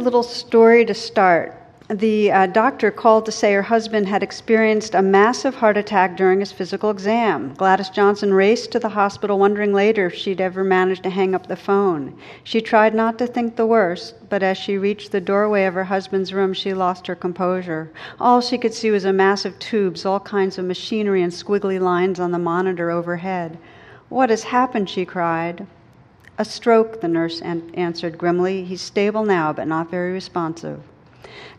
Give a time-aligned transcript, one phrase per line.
[0.00, 1.54] A little story to start.
[1.90, 6.40] The uh, doctor called to say her husband had experienced a massive heart attack during
[6.40, 7.52] his physical exam.
[7.52, 11.48] Gladys Johnson raced to the hospital, wondering later if she'd ever managed to hang up
[11.48, 12.16] the phone.
[12.42, 15.84] She tried not to think the worst, but as she reached the doorway of her
[15.84, 17.90] husband's room, she lost her composure.
[18.18, 21.78] All she could see was a mass of tubes, all kinds of machinery, and squiggly
[21.78, 23.58] lines on the monitor overhead.
[24.08, 24.88] What has happened?
[24.88, 25.66] she cried.
[26.40, 28.64] A stroke, the nurse an- answered grimly.
[28.64, 30.80] He's stable now, but not very responsive.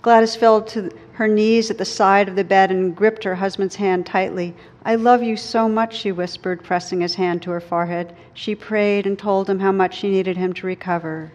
[0.01, 3.75] Gladys fell to her knees at the side of the bed and gripped her husband's
[3.75, 4.55] hand tightly.
[4.83, 8.15] I love you so much, she whispered, pressing his hand to her forehead.
[8.33, 11.31] She prayed and told him how much she needed him to recover.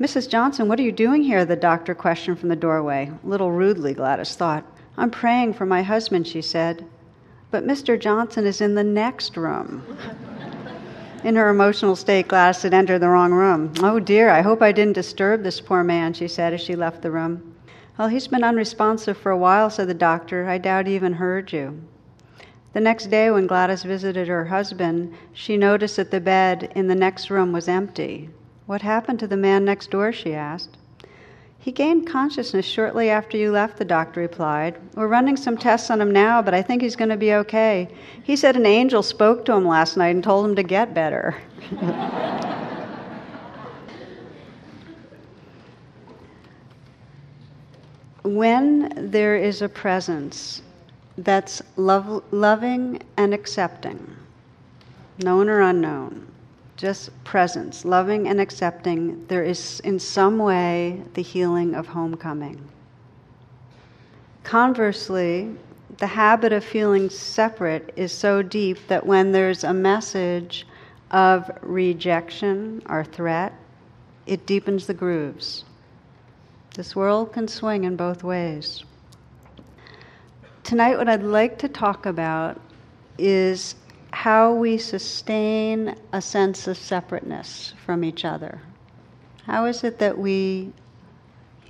[0.00, 0.28] Mrs.
[0.28, 1.44] Johnson, what are you doing here?
[1.44, 3.10] the doctor questioned from the doorway.
[3.10, 4.64] A little rudely, Gladys thought.
[4.96, 6.86] I'm praying for my husband, she said.
[7.50, 7.98] But Mr.
[7.98, 9.82] Johnson is in the next room.
[11.22, 13.74] In her emotional state, Gladys had entered the wrong room.
[13.80, 17.02] Oh dear, I hope I didn't disturb this poor man, she said as she left
[17.02, 17.54] the room.
[17.98, 20.48] Well, he's been unresponsive for a while, said the doctor.
[20.48, 21.82] I doubt he even heard you.
[22.72, 26.94] The next day, when Gladys visited her husband, she noticed that the bed in the
[26.94, 28.30] next room was empty.
[28.64, 30.12] What happened to the man next door?
[30.12, 30.78] she asked.
[31.60, 34.78] He gained consciousness shortly after you left, the doctor replied.
[34.94, 37.86] We're running some tests on him now, but I think he's going to be okay.
[38.22, 41.36] He said an angel spoke to him last night and told him to get better.
[48.22, 50.62] when there is a presence
[51.18, 54.16] that's love, loving and accepting,
[55.18, 56.29] known or unknown,
[56.80, 62.58] just presence, loving and accepting, there is in some way the healing of homecoming.
[64.44, 65.54] Conversely,
[65.98, 70.66] the habit of feeling separate is so deep that when there's a message
[71.10, 73.52] of rejection or threat,
[74.24, 75.64] it deepens the grooves.
[76.74, 78.84] This world can swing in both ways.
[80.64, 82.58] Tonight, what I'd like to talk about
[83.18, 83.74] is
[84.12, 88.60] how we sustain a sense of separateness from each other.
[89.44, 90.72] How is it that we,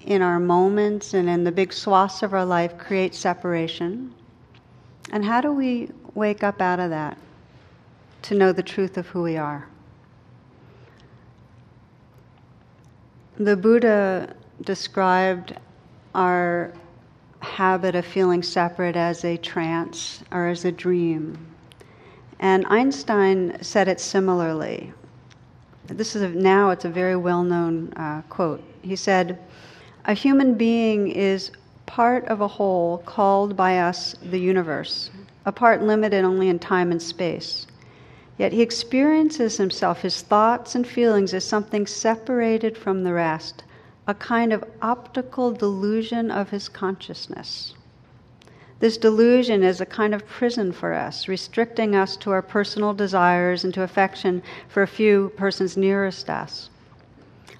[0.04, 4.14] in our moments and in the big swaths of our life, create separation?
[5.12, 7.18] And how do we wake up out of that
[8.22, 9.66] to know the truth of who we are?
[13.36, 15.56] The Buddha described
[16.14, 16.72] our
[17.40, 21.49] habit of feeling separate as a trance or as a dream.
[22.40, 24.94] And Einstein said it similarly.
[25.86, 28.62] This is a, now it's a very well-known uh, quote.
[28.80, 29.38] He said,
[30.06, 31.50] "A human being is
[31.84, 35.10] part of a whole called by us the universe,
[35.44, 37.66] a part limited only in time and space.
[38.38, 43.64] Yet he experiences himself, his thoughts and feelings, as something separated from the rest,
[44.06, 47.74] a kind of optical delusion of his consciousness."
[48.80, 53.62] This delusion is a kind of prison for us, restricting us to our personal desires
[53.62, 56.70] and to affection for a few persons nearest us.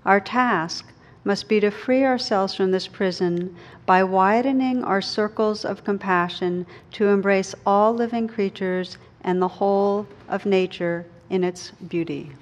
[0.06, 0.86] Our task
[1.22, 3.54] must be to free ourselves from this prison
[3.84, 10.46] by widening our circles of compassion to embrace all living creatures and the whole of
[10.46, 12.32] nature in its beauty.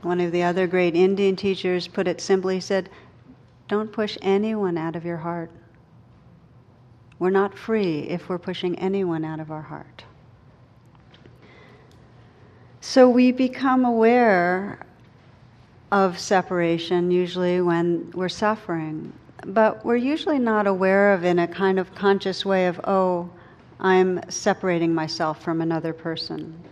[0.00, 2.88] One of the other great Indian teachers put it simply, he said,
[3.72, 5.50] don't push anyone out of your heart.
[7.18, 10.04] We're not free if we're pushing anyone out of our heart.
[12.82, 14.84] So we become aware
[15.90, 19.10] of separation usually when we're suffering,
[19.46, 23.30] but we're usually not aware of in a kind of conscious way of, oh,
[23.80, 26.62] I'm separating myself from another person.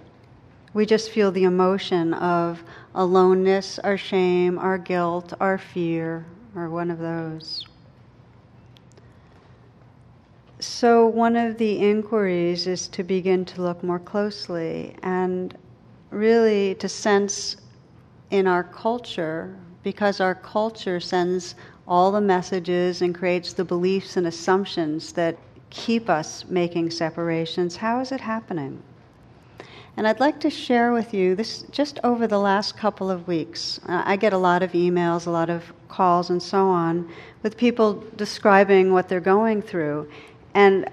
[0.75, 2.63] We just feel the emotion of
[2.95, 7.67] aloneness, our shame, our guilt, our fear, or one of those.
[10.59, 15.57] So, one of the inquiries is to begin to look more closely and
[16.11, 17.57] really to sense
[18.31, 21.55] in our culture, because our culture sends
[21.89, 25.37] all the messages and creates the beliefs and assumptions that
[25.71, 28.83] keep us making separations, how is it happening?
[30.01, 33.79] And I'd like to share with you this just over the last couple of weeks.
[33.87, 37.07] Uh, I get a lot of emails, a lot of calls, and so on
[37.43, 40.11] with people describing what they're going through.
[40.55, 40.89] And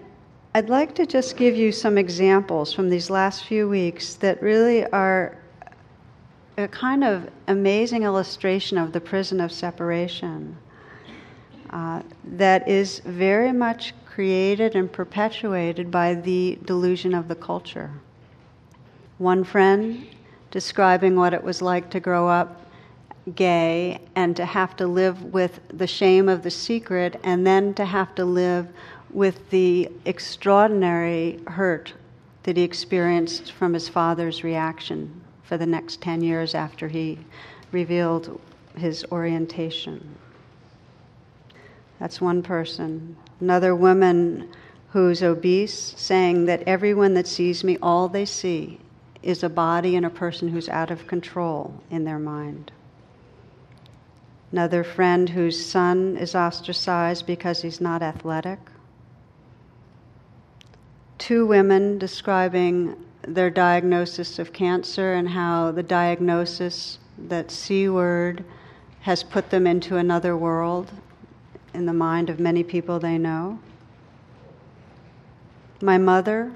[0.56, 4.86] I'd like to just give you some examples from these last few weeks that really
[4.88, 5.38] are
[6.58, 10.58] a kind of amazing illustration of the prison of separation
[11.70, 17.90] uh, that is very much created and perpetuated by the delusion of the culture.
[19.18, 20.06] One friend
[20.52, 22.62] describing what it was like to grow up
[23.34, 27.86] gay and to have to live with the shame of the secret and then to
[27.86, 28.68] have to live
[29.10, 31.94] with the extraordinary hurt
[32.44, 37.18] that he experienced from his father's reaction for the next 10 years after he
[37.72, 38.40] revealed
[38.78, 40.16] his orientation.
[42.00, 43.18] That's one person.
[43.42, 44.48] Another woman
[44.92, 48.80] who's obese saying that everyone that sees me, all they see
[49.28, 52.72] is a body and a person who's out of control in their mind.
[54.54, 58.58] Another friend whose son is ostracized because he's not athletic.
[61.18, 68.46] Two women describing their diagnosis of cancer and how the diagnosis, that C word,
[69.02, 70.90] has put them into another world
[71.74, 73.60] in the mind of many people they know.
[75.82, 76.54] My mother,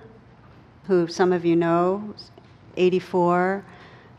[0.87, 2.13] who some of you know,
[2.77, 3.63] 84,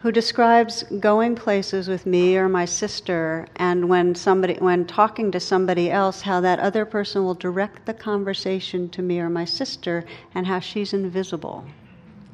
[0.00, 5.38] who describes going places with me or my sister and when somebody when talking to
[5.38, 10.04] somebody else how that other person will direct the conversation to me or my sister
[10.34, 11.64] and how she's invisible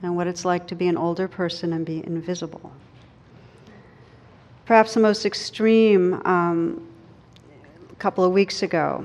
[0.03, 2.73] and what it's like to be an older person and be invisible.
[4.65, 6.88] Perhaps the most extreme um,
[7.91, 9.05] a couple of weeks ago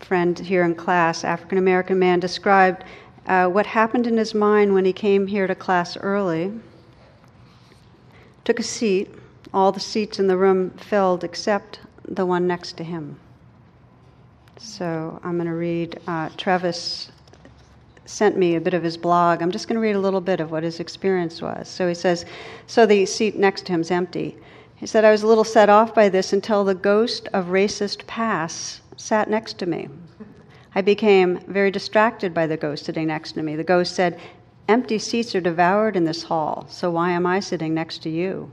[0.00, 2.84] friend here in class african american man described
[3.26, 6.52] uh, what happened in his mind when he came here to class early
[8.44, 9.10] took a seat.
[9.52, 13.18] All the seats in the room filled except the one next to him.
[14.58, 16.00] So I'm going to read.
[16.06, 17.10] Uh, Travis
[18.04, 19.42] sent me a bit of his blog.
[19.42, 21.68] I'm just going to read a little bit of what his experience was.
[21.68, 22.24] So he says,
[22.66, 24.36] So the seat next to him is empty.
[24.76, 28.06] He said, I was a little set off by this until the ghost of racist
[28.06, 29.88] past sat next to me.
[30.76, 33.56] I became very distracted by the ghost sitting next to me.
[33.56, 34.20] The ghost said,
[34.68, 38.50] Empty seats are devoured in this hall, so why am I sitting next to you?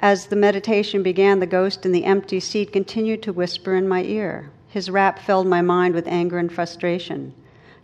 [0.00, 4.02] As the meditation began, the ghost in the empty seat continued to whisper in my
[4.02, 4.50] ear.
[4.66, 7.32] His rap filled my mind with anger and frustration.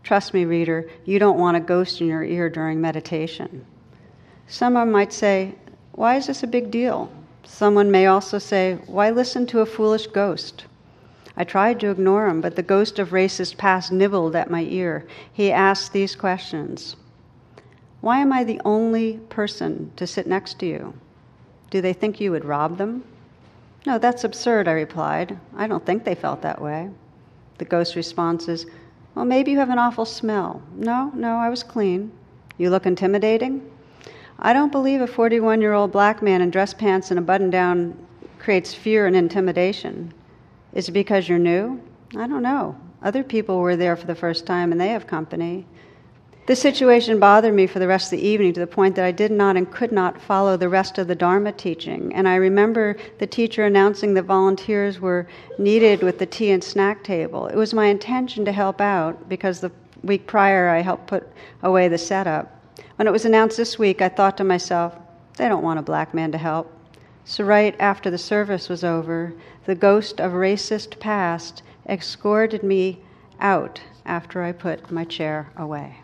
[0.02, 3.64] Trust me, reader, you don't want a ghost in your ear during meditation.
[4.48, 5.54] Someone might say,
[5.92, 7.12] Why is this a big deal?
[7.44, 10.64] Someone may also say, Why listen to a foolish ghost?
[11.36, 15.06] I tried to ignore him, but the ghost of racist past nibbled at my ear.
[15.32, 16.96] He asked these questions
[18.00, 20.94] why am I the only person to sit next to you?
[21.68, 23.04] Do they think you would rob them?
[23.86, 25.38] No, that's absurd, I replied.
[25.54, 26.88] I don't think they felt that way.
[27.58, 28.66] The ghost response is,
[29.14, 30.62] Well, maybe you have an awful smell.
[30.74, 32.10] No, no, I was clean.
[32.56, 33.70] You look intimidating?
[34.38, 37.50] I don't believe a 41 year old black man in dress pants and a button
[37.50, 37.96] down
[38.38, 40.14] creates fear and intimidation.
[40.72, 41.80] Is it because you're new?
[42.16, 42.76] I don't know.
[43.02, 45.66] Other people were there for the first time and they have company.
[46.46, 49.12] This situation bothered me for the rest of the evening to the point that I
[49.12, 52.12] did not and could not follow the rest of the Dharma teaching.
[52.14, 55.28] And I remember the teacher announcing that volunteers were
[55.58, 57.46] needed with the tea and snack table.
[57.46, 59.70] It was my intention to help out because the
[60.02, 61.28] week prior I helped put
[61.62, 62.50] away the setup.
[62.96, 64.96] When it was announced this week, I thought to myself,
[65.36, 66.72] they don't want a black man to help.
[67.24, 72.98] So, right after the service was over, the ghost of racist past escorted me
[73.40, 75.96] out after I put my chair away.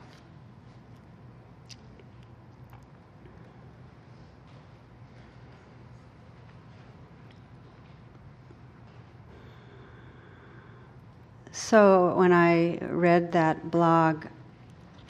[11.53, 14.27] So when I read that blog,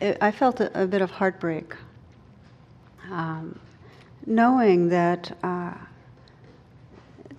[0.01, 1.75] it, I felt a, a, bit of heartbreak,
[3.11, 3.59] um,
[4.25, 5.75] knowing that uh,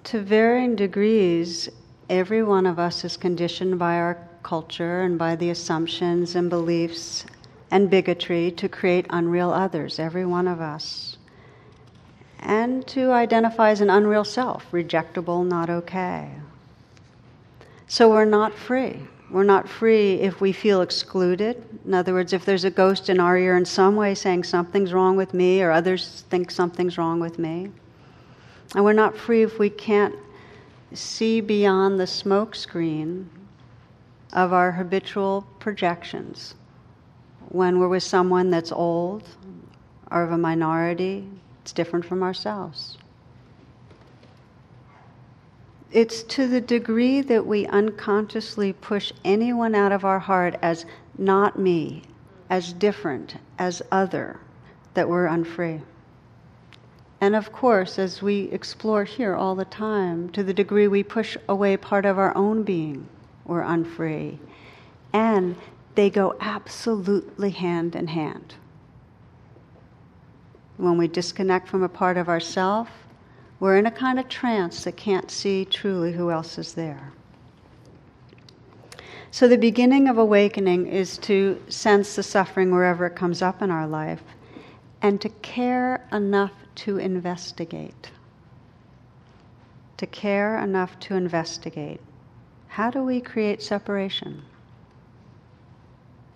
[0.08, 1.68] to varying degrees,
[2.10, 7.26] every one of us is conditioned by our culture and by the assumptions and beliefs
[7.72, 11.18] and bigotry to create unreal others, every one of us.
[12.40, 16.32] And to identify as an unreal self, rejectable, not okay.
[17.90, 19.02] So we're not free.
[19.30, 21.62] We're not free if we feel excluded.
[21.86, 24.94] In other words, if there's a ghost in our ear in some way saying something's
[24.94, 27.72] wrong with me or others think something's wrong with me.
[28.76, 30.16] And we're not free if we can't
[30.94, 33.30] see beyond the smoke screen
[34.34, 36.56] of our habitual projections.
[37.50, 39.24] When we're with someone that's old
[40.12, 41.28] or of a minority,
[41.62, 42.98] it's different from ourselves
[45.92, 50.86] it's to the degree that we unconsciously push anyone out of our heart as
[51.18, 52.04] not me,
[52.50, 54.40] as different, as other,
[54.94, 55.82] that we're unfree.
[57.20, 61.36] And of course, as we explore here all the time, to the degree we push
[61.50, 63.08] away part of our own being,
[63.46, 64.40] we're unfree.
[65.14, 65.56] And
[65.96, 68.54] they go absolutely hand in hand.
[70.78, 72.90] When we disconnect from a part of ourself,
[73.60, 77.14] we're in a kind of trance that can't see truly who else is there.
[79.32, 83.72] So, the beginning of awakening is to sense the suffering wherever it comes up in
[83.72, 84.22] our life
[85.02, 88.12] and to care enough to investigate.
[89.98, 92.02] To care enough to investigate.
[92.68, 94.44] How do we create separation?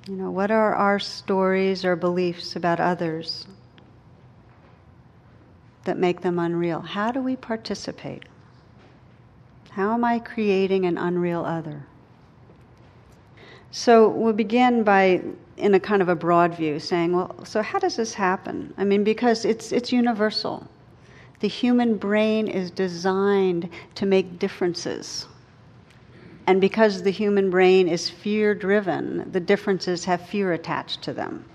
[0.07, 3.45] You know, what are our stories or beliefs about others
[5.83, 6.81] that make them unreal?
[6.81, 8.23] How do we participate?
[9.71, 11.85] How am I creating an unreal other?
[13.69, 15.21] So we'll begin by,
[15.57, 18.73] in a kind of a broad view, saying, well, so how does this happen?
[18.77, 20.67] I mean, because it's, it's universal.
[21.39, 25.27] The human brain is designed to make differences.
[26.47, 31.45] And because the human brain is fear driven, the differences have fear attached to them.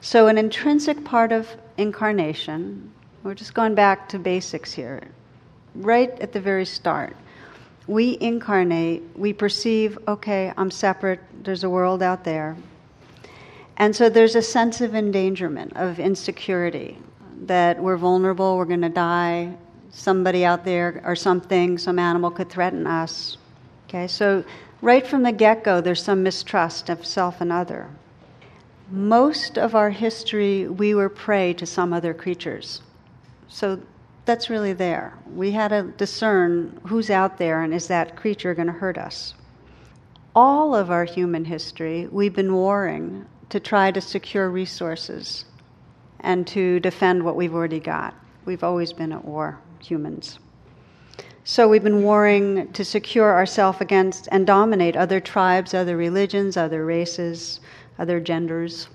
[0.00, 1.48] So, an intrinsic part of
[1.78, 2.90] incarnation,
[3.22, 5.00] we're just going back to basics here,
[5.74, 7.16] right at the very start
[7.86, 12.56] we incarnate, we perceive, okay, I'm separate, there's a world out there.
[13.76, 16.98] And so there's a sense of endangerment, of insecurity,
[17.46, 19.54] that we're vulnerable, we're going to die,
[19.90, 23.36] somebody out there or something, some animal could threaten us.
[23.88, 24.44] Okay, so
[24.80, 27.88] right from the get go, there's some mistrust of self and other.
[28.90, 32.82] Most of our history, we were prey to some other creatures.
[33.48, 33.80] So
[34.24, 35.14] that's really there.
[35.34, 39.34] We had to discern who's out there and is that creature going to hurt us.
[40.34, 45.44] All of our human history, we've been warring to try to secure resources
[46.20, 48.14] and to defend what we've already got.
[48.46, 50.38] We've always been at war, humans.
[51.44, 56.86] So we've been warring to secure ourselves against and dominate other tribes, other religions, other
[56.86, 57.60] races,
[57.98, 58.88] other genders.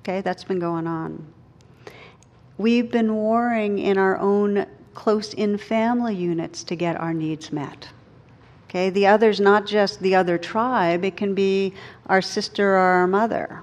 [0.00, 1.32] Okay, that's been going on.
[2.56, 7.86] We've been warring in our own close in family units to get our needs met.
[8.68, 11.74] Okay, the other's not just the other tribe, it can be
[12.06, 13.62] our sister or our mother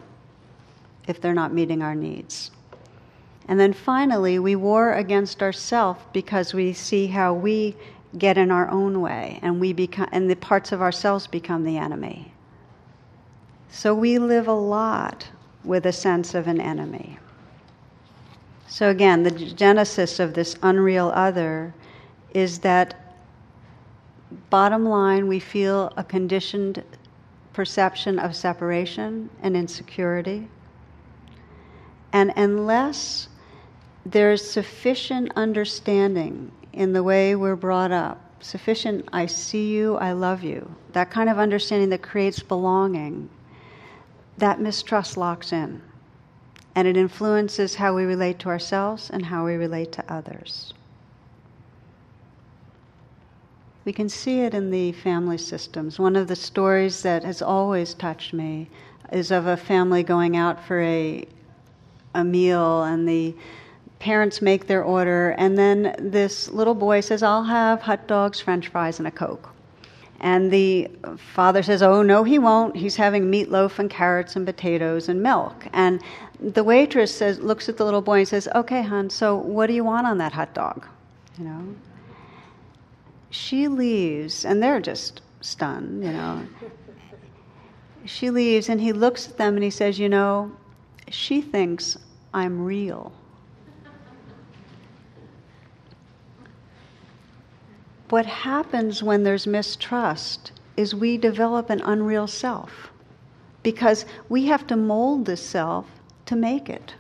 [1.07, 2.51] if they're not meeting our needs.
[3.47, 7.75] And then finally, we war against ourselves because we see how we
[8.17, 11.77] get in our own way and we become and the parts of ourselves become the
[11.77, 12.31] enemy.
[13.69, 15.27] So we live a lot
[15.63, 17.19] with a sense of an enemy.
[18.67, 21.73] So, again, the genesis of this unreal other
[22.33, 23.15] is that
[24.49, 26.83] bottom line, we feel a conditioned
[27.53, 30.47] perception of separation and insecurity.
[32.15, 33.27] And unless
[34.05, 40.41] there's sufficient understanding in the way we're brought up, sufficient, I see you, I love
[40.41, 43.29] you, that kind of understanding that creates belonging,
[44.37, 45.81] that mistrust locks in
[46.73, 50.73] and it influences how we relate to ourselves and how we relate to others.
[53.83, 55.99] We can see it in the family systems.
[55.99, 58.69] One of the stories that has always touched me
[59.11, 61.27] is of a family going out for a,
[62.15, 63.35] a meal, and the
[63.99, 68.69] parents make their order, and then this little boy says, I'll have hot dogs, french
[68.69, 69.49] fries, and a Coke.
[70.19, 72.75] And the father says, Oh, no, he won't.
[72.75, 75.67] He's having meatloaf and carrots and potatoes and milk.
[75.73, 76.01] And
[76.39, 79.73] the waitress says, looks at the little boy and says, Okay, hon, so what do
[79.73, 80.87] you want on that hot dog?
[81.37, 81.75] You know?
[83.29, 86.47] She leaves, and they're just stunned, you know.
[88.05, 90.51] She leaves, and he looks at them and he says, You know,
[91.09, 91.97] she thinks
[92.35, 93.13] I'm real.
[98.09, 102.91] What happens when there's mistrust is we develop an unreal self
[103.63, 105.85] because we have to mold this self
[106.25, 106.93] to make it.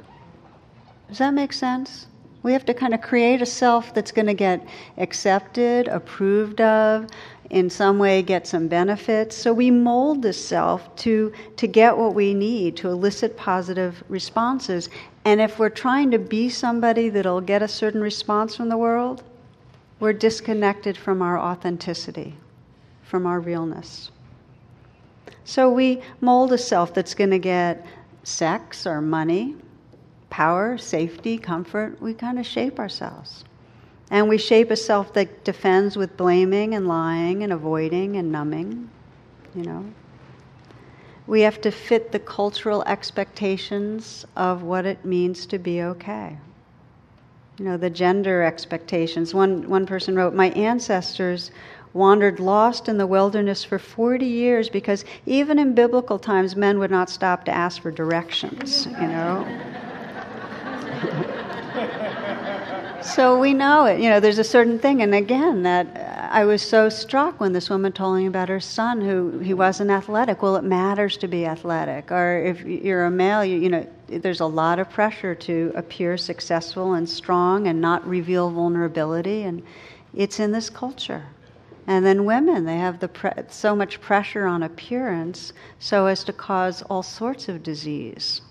[1.09, 2.07] Does that make sense?
[2.41, 4.65] We have to kind of create a self that's going to get
[4.97, 7.07] accepted, approved of,
[7.49, 9.35] in some way get some benefits.
[9.35, 14.89] So we mold this self to, to get what we need, to elicit positive responses.
[15.25, 19.23] And if we're trying to be somebody that'll get a certain response from the world,
[19.99, 22.35] we're disconnected from our authenticity,
[23.03, 24.11] from our realness.
[25.43, 27.85] So we mold a self that's going to get
[28.23, 29.55] sex or money,
[30.29, 31.99] power, safety, comfort.
[31.99, 33.45] We kind of shape ourselves.
[34.11, 38.89] And we shape a self that defends with blaming and lying and avoiding and numbing,
[39.55, 39.85] you know.
[41.27, 46.37] We have to fit the cultural expectations of what it means to be okay
[47.57, 49.33] you know, the gender expectations.
[49.33, 51.51] One, one person wrote, My ancestors
[51.93, 56.91] wandered lost in the wilderness for 40 years because even in biblical times, men would
[56.91, 59.47] not stop to ask for directions, you know.
[63.01, 64.01] so we know it.
[64.01, 65.01] You know, there's a certain thing.
[65.01, 65.87] And again, that
[66.35, 69.89] I was so struck when this woman told me about her son who he wasn't
[69.89, 70.41] athletic.
[70.41, 72.11] Well, it matters to be athletic.
[72.11, 76.17] Or if you're a male, you, you know, there's a lot of pressure to appear
[76.17, 79.43] successful and strong and not reveal vulnerability.
[79.43, 79.63] And
[80.13, 81.23] it's in this culture.
[81.87, 86.33] And then women, they have the pre- so much pressure on appearance so as to
[86.33, 88.41] cause all sorts of disease.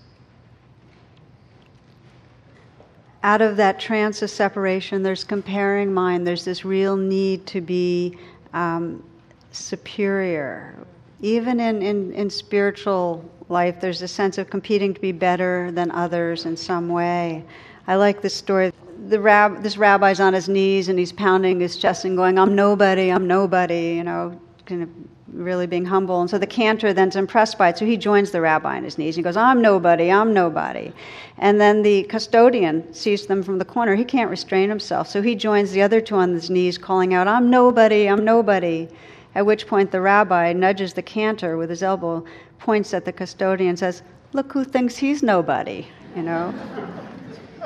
[3.25, 8.15] Out of that trance of separation, there's comparing mind, there's this real need to be
[8.53, 9.03] um,
[9.51, 10.75] superior.
[11.21, 15.89] Even in, in, in spiritual life, there's a sense of competing to be better than
[15.89, 17.43] others in some way.
[17.87, 18.71] I like this story.
[19.07, 22.53] The rab- this rabbi's on his knees and he's pounding his chest and going, I'm
[22.53, 24.89] nobody, I'm nobody, you know, kind of
[25.31, 26.21] really being humble.
[26.21, 27.77] And so the cantor then's impressed by it.
[27.77, 29.15] So he joins the rabbi on his knees.
[29.15, 30.93] He goes, I'm nobody, I'm nobody.
[31.37, 33.95] And then the custodian sees them from the corner.
[33.95, 35.07] He can't restrain himself.
[35.07, 38.87] So he joins the other two on his knees, calling out, I'm nobody, I'm nobody.
[39.33, 42.23] At which point the rabbi nudges the cantor with his elbow,
[42.59, 44.03] points at the custodian, and says,
[44.33, 46.53] Look who thinks he's nobody, you know?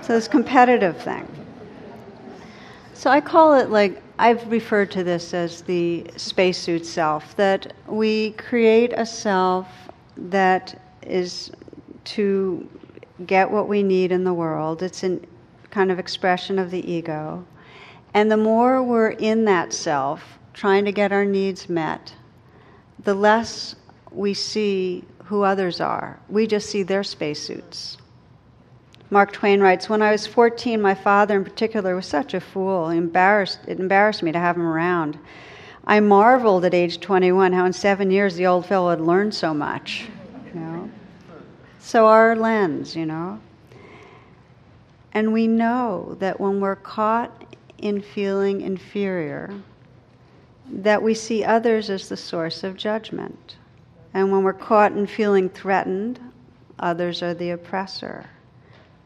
[0.01, 1.27] so this competitive thing.
[2.93, 8.31] So I call it like I've referred to this as the spacesuit self, that we
[8.31, 9.65] create a self
[10.17, 11.49] that is
[12.03, 12.67] to
[13.25, 14.83] get what we need in the world.
[14.83, 15.21] It's a
[15.71, 17.45] kind of expression of the ego.
[18.13, 22.13] And the more we're in that self, trying to get our needs met,
[23.01, 23.73] the less
[24.11, 26.19] we see who others are.
[26.27, 27.95] We just see their spacesuits.
[29.11, 32.89] Mark Twain writes, When I was 14, my father in particular was such a fool.
[32.89, 35.17] Embarrassed, it embarrassed me to have him around.
[35.87, 39.53] I marveled at age 21 how in seven years the old fellow had learned so
[39.53, 40.05] much.
[40.53, 40.91] You know?
[41.79, 43.39] So our lens, you know.
[45.13, 49.51] And we know that when we're caught in feeling inferior,
[50.71, 53.55] that we see others as the source of judgment.
[54.13, 56.19] And when we're caught in feeling threatened,
[56.77, 58.29] others are the oppressor.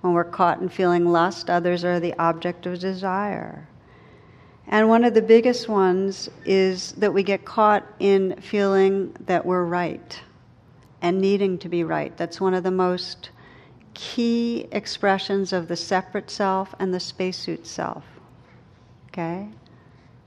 [0.04, 3.70] When we're caught in feeling lust, others are the object of desire.
[4.68, 9.64] And one of the biggest ones is that we get caught in feeling that we're
[9.64, 10.20] right
[11.02, 12.18] and needing to be right.
[12.18, 13.30] That's one of the most
[13.94, 18.04] key expressions of the separate self and the spacesuit self.
[19.08, 19.48] Okay?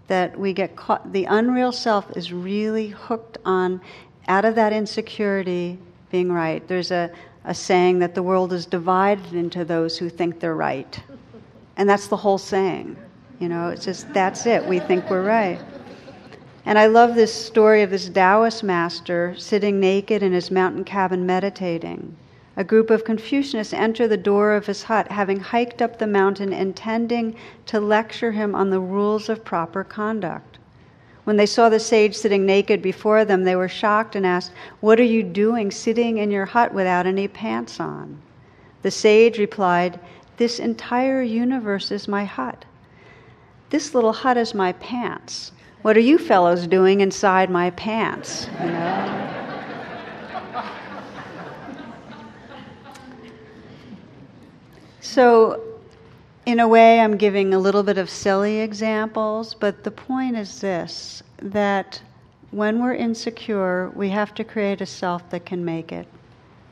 [0.07, 3.83] That we get caught, the unreal self is really hooked on,
[4.27, 5.79] out of that insecurity,
[6.11, 6.67] being right.
[6.67, 7.11] There's a,
[7.47, 11.01] a saying that the world is divided into those who think they're right.
[11.77, 12.97] And that's the whole saying.
[13.39, 14.67] You know, it's just that's it.
[14.67, 15.61] We think we're right.
[16.65, 21.25] And I love this story of this Taoist master sitting naked in his mountain cabin
[21.25, 22.17] meditating.
[22.57, 26.53] A group of Confucianists enter the door of his hut, having hiked up the mountain,
[26.53, 30.59] intending to lecture him on the rules of proper conduct.
[31.27, 35.01] When they saw the sage sitting naked before them, they were shocked and asked, What
[35.01, 38.23] are you doing sitting in your hut without any pants on?
[38.83, 39.99] The sage replied,
[40.37, 42.65] This entire universe is my hut.
[43.71, 45.51] This little hut is my pants.
[45.83, 48.49] What are you fellows doing inside my pants?
[48.61, 49.23] You know?
[55.01, 55.66] so
[56.47, 60.61] in a way, I'm giving a little bit of silly examples, but the point is
[60.61, 62.01] this that
[62.53, 66.07] when we're insecure, we have to create a self that can make it.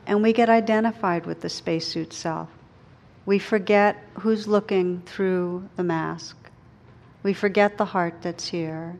[0.07, 2.47] And we get identified with the spacesuit self.
[3.25, 6.37] We forget who's looking through the mask.
[7.21, 8.95] We forget the heart that's here.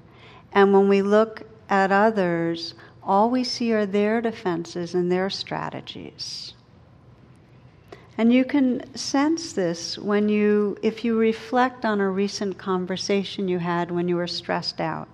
[0.51, 6.53] And when we look at others, all we see are their defenses and their strategies.
[8.17, 13.59] And you can sense this when you, if you reflect on a recent conversation you
[13.59, 15.09] had when you were stressed out.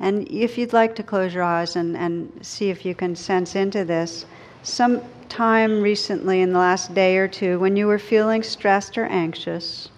[0.00, 3.54] And if you'd like to close your eyes and, and see if you can sense
[3.54, 4.26] into this,
[4.62, 9.06] some time recently in the last day or two when you were feeling stressed or
[9.06, 9.88] anxious,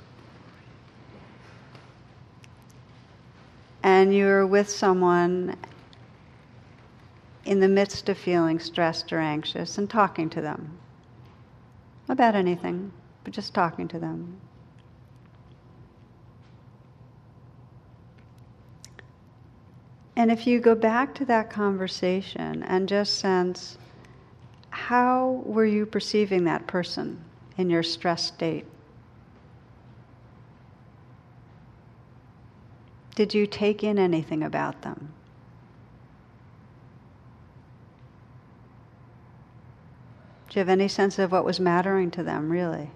[3.83, 5.57] and you were with someone
[7.45, 10.79] in the midst of feeling stressed or anxious and talking to them
[12.09, 12.93] about anything,
[13.25, 14.41] but just talking to them.
[20.17, 23.79] And if you go back to that conversation and just sense
[24.71, 27.25] how were you perceiving that person
[27.57, 28.67] in your stress state?
[33.15, 35.13] Did you take in anything about them?
[40.49, 42.91] Do you have any sense of what was mattering to them, really?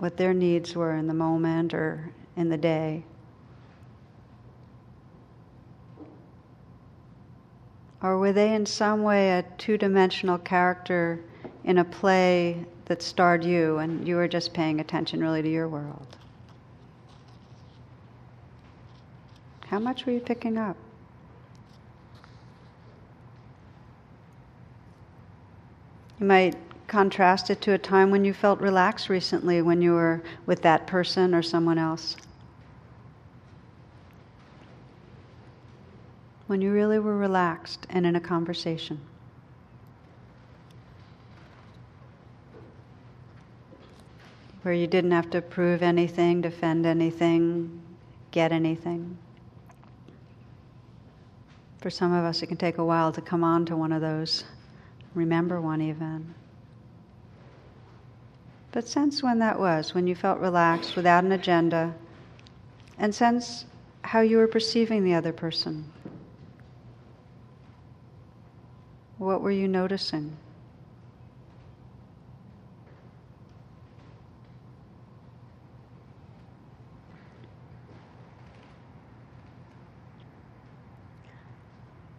[0.00, 3.04] what their needs were in the moment or in the day.
[8.02, 11.20] Or were they in some way a two dimensional character
[11.64, 15.68] in a play that starred you and you were just paying attention really to your
[15.68, 16.16] world?
[19.66, 20.78] How much were you picking up?
[26.20, 26.54] You might
[26.86, 30.86] contrast it to a time when you felt relaxed recently when you were with that
[30.86, 32.16] person or someone else.
[36.46, 39.00] When you really were relaxed and in a conversation.
[44.60, 47.80] Where you didn't have to prove anything, defend anything,
[48.30, 49.16] get anything.
[51.78, 54.02] For some of us, it can take a while to come on to one of
[54.02, 54.44] those,
[55.14, 56.34] remember one even.
[58.72, 61.94] But sense when that was, when you felt relaxed without an agenda,
[62.98, 63.64] and sense
[64.02, 65.90] how you were perceiving the other person.
[69.18, 70.36] What were you noticing?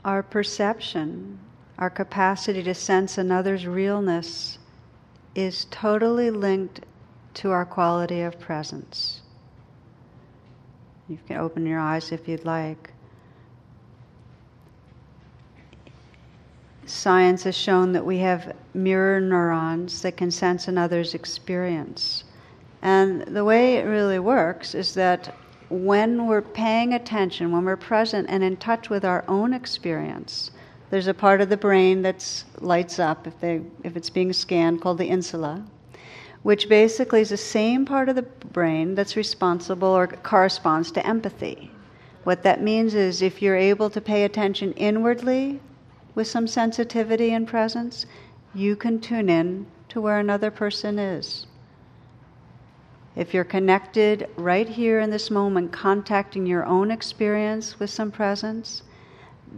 [0.03, 1.39] Our perception,
[1.81, 4.59] our capacity to sense another's realness
[5.33, 6.81] is totally linked
[7.33, 9.21] to our quality of presence.
[11.09, 12.93] You can open your eyes if you'd like.
[16.85, 22.25] Science has shown that we have mirror neurons that can sense another's experience.
[22.83, 25.35] And the way it really works is that
[25.69, 30.51] when we're paying attention, when we're present and in touch with our own experience,
[30.91, 34.81] there's a part of the brain that lights up if, they, if it's being scanned
[34.81, 35.65] called the insula,
[36.43, 41.71] which basically is the same part of the brain that's responsible or corresponds to empathy.
[42.25, 45.61] What that means is if you're able to pay attention inwardly
[46.13, 48.05] with some sensitivity and presence,
[48.53, 51.47] you can tune in to where another person is.
[53.15, 58.83] If you're connected right here in this moment, contacting your own experience with some presence,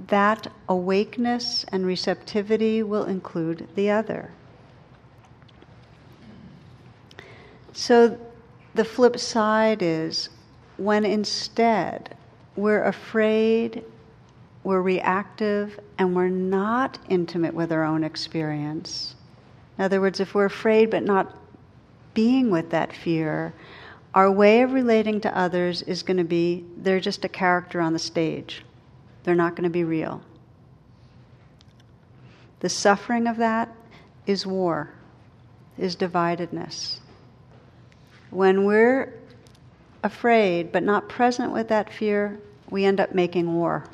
[0.08, 4.32] that awakeness and receptivity will include the other.
[7.74, 8.20] So
[8.76, 10.30] the flip side is
[10.78, 12.16] when instead
[12.56, 13.84] we're afraid,
[14.64, 19.16] we're reactive, and we're not intimate with our own experience.
[19.78, 21.36] In other words, if we're afraid but not
[22.14, 23.54] being with that fear,
[24.14, 27.94] our way of relating to others is going to be they're just a character on
[27.94, 28.64] the stage.
[29.24, 30.22] They're not going to be real.
[32.60, 33.76] The suffering of that
[34.26, 34.90] is war,
[35.78, 37.00] is dividedness.
[38.30, 39.14] When we're
[40.04, 43.86] afraid but not present with that fear, we end up making war.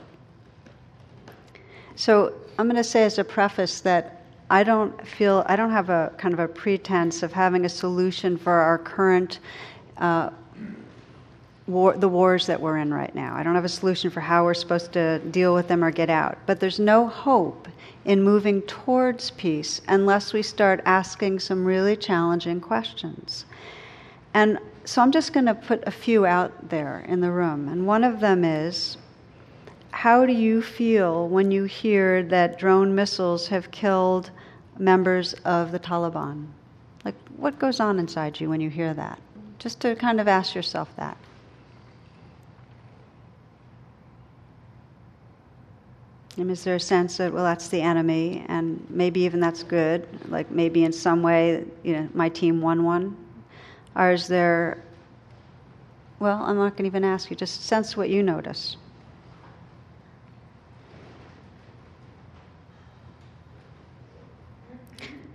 [1.96, 5.90] So I'm going to say as a preface that I don't feel, I don't have
[5.90, 9.40] a kind of a pretense of having a solution for our current
[9.98, 10.30] uh,
[11.70, 13.36] war, the wars that we're in right now.
[13.36, 16.10] I don't have a solution for how we're supposed to deal with them or get
[16.10, 16.38] out.
[16.46, 17.68] But there's no hope
[18.06, 23.46] in moving towards peace unless we start asking some really challenging questions.
[24.34, 27.70] And so I'm just going to put a few out there in the room.
[27.70, 28.98] And one of them is
[29.92, 34.32] how do you feel when you hear that drone missiles have killed
[34.78, 36.48] members of the Taliban?
[37.06, 39.20] Like, what goes on inside you when you hear that?
[39.60, 41.18] Just to kind of ask yourself that.
[46.48, 50.50] Is there a sense that, well, that's the enemy, and maybe even that's good, like
[50.50, 53.18] maybe in some way, you know, my team won one?
[53.96, 54.82] Or is there,
[56.20, 58.78] well, I'm not going to even ask you, just sense what you notice.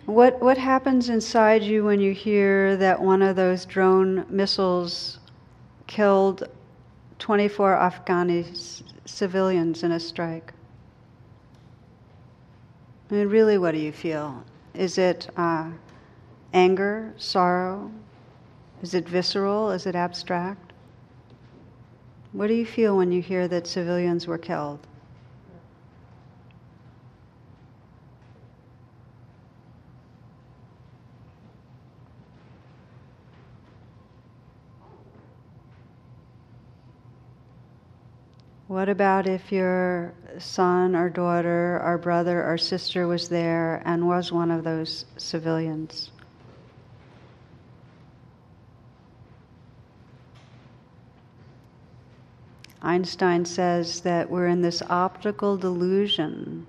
[0.06, 5.18] What, what happens inside you when you hear that one of those drone missiles
[5.86, 6.48] killed
[7.18, 10.52] 24 Afghani civilians in a strike?
[13.14, 14.42] I mean, really, what do you feel?
[14.74, 15.70] Is it uh,
[16.52, 17.92] anger, sorrow?
[18.82, 19.70] Is it visceral?
[19.70, 20.72] Is it abstract?
[22.32, 24.80] What do you feel when you hear that civilians were killed?
[38.74, 44.32] What about if your son or daughter or brother or sister was there and was
[44.32, 46.10] one of those civilians?
[52.82, 56.66] Einstein says that we're in this optical delusion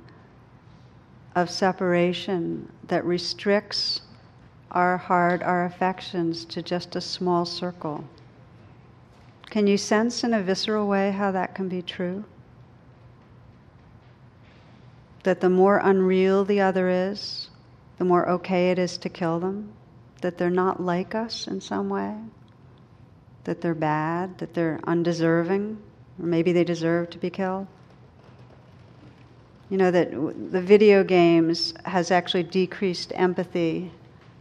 [1.36, 4.02] of separation that restricts
[4.70, 8.04] our heart, our affections to just a small circle.
[9.56, 12.26] Can you sense in a visceral way how that can be true?
[15.24, 17.50] That the more unreal the other is,
[17.98, 19.72] the more okay it is to kill them,
[20.20, 22.18] that they're not like us in some way,
[23.46, 25.78] that they're bad, that they're undeserving,
[26.22, 27.66] or maybe they deserve to be killed.
[29.70, 30.12] You know that
[30.52, 33.90] the video games has actually decreased empathy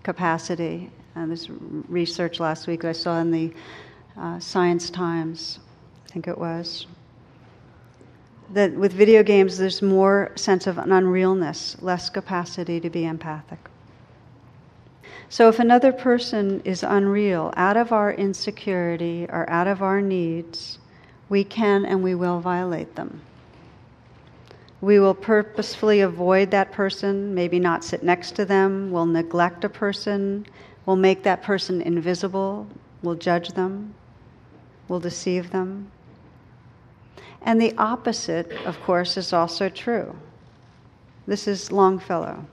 [0.03, 0.91] capacity.
[1.15, 1.49] And this
[1.89, 3.53] research last week I saw in the
[4.19, 5.59] uh, Science Times,
[6.07, 6.87] I think it was,
[8.53, 13.59] that with video games there's more sense of an unrealness, less capacity to be empathic.
[15.29, 20.79] So if another person is unreal, out of our insecurity or out of our needs,
[21.29, 23.21] we can and we will violate them.
[24.81, 29.69] We will purposefully avoid that person, maybe not sit next to them, we'll neglect a
[29.69, 30.47] person,
[30.85, 32.67] we'll make that person invisible,
[33.03, 33.95] we'll judge them,
[34.89, 35.91] we'll deceive them.
[37.43, 40.17] And the opposite, of course, is also true.
[41.27, 42.47] This is Longfellow.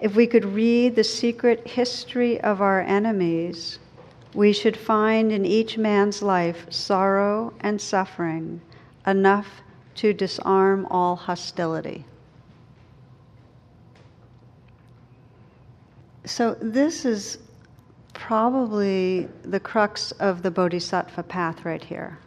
[0.00, 3.78] If we could read the secret history of our enemies,
[4.34, 8.60] we should find in each man's life sorrow and suffering
[9.06, 9.62] enough
[9.96, 12.04] to disarm all hostility.
[16.24, 17.38] So, this is
[18.14, 22.18] probably the crux of the Bodhisattva path right here.